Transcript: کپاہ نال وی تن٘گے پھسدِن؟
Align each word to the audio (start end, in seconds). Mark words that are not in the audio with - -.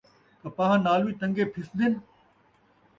کپاہ 0.41 0.73
نال 0.85 1.01
وی 1.05 1.13
تن٘گے 1.19 1.45
پھسدِن؟ 1.53 1.91